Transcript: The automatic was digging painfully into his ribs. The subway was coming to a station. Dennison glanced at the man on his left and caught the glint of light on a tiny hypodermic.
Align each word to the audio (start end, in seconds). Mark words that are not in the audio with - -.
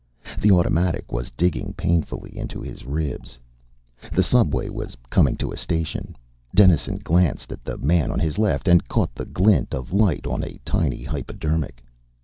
The 0.39 0.49
automatic 0.49 1.11
was 1.11 1.29
digging 1.29 1.73
painfully 1.77 2.35
into 2.35 2.59
his 2.59 2.85
ribs. 2.85 3.37
The 4.11 4.23
subway 4.23 4.67
was 4.67 4.97
coming 5.11 5.35
to 5.37 5.51
a 5.51 5.57
station. 5.57 6.15
Dennison 6.55 6.97
glanced 7.03 7.51
at 7.51 7.63
the 7.63 7.77
man 7.77 8.09
on 8.09 8.17
his 8.19 8.39
left 8.39 8.67
and 8.67 8.87
caught 8.87 9.13
the 9.13 9.25
glint 9.25 9.75
of 9.75 9.93
light 9.93 10.25
on 10.25 10.43
a 10.43 10.59
tiny 10.65 11.03
hypodermic. 11.03 11.83